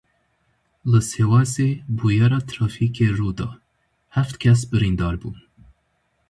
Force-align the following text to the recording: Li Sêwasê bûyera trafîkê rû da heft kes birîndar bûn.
Li 0.91 1.01
Sêwasê 1.09 1.69
bûyera 1.97 2.39
trafîkê 2.51 3.09
rû 3.17 3.31
da 3.37 3.49
heft 4.15 4.35
kes 4.41 4.59
birîndar 4.69 5.15
bûn. 5.21 5.37